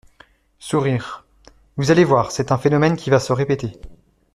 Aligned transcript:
(Sourires.) 0.57 1.23
Vous 1.77 1.91
allez 1.91 2.05
voir, 2.05 2.31
c’est 2.31 2.51
un 2.51 2.57
phénomène 2.57 2.95
qui 2.95 3.11
va 3.11 3.19
se 3.19 3.31
répéter. 3.33 3.79